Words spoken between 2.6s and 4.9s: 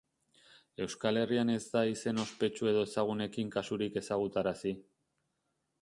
edo ezagunekin kasurik ezagutarazi.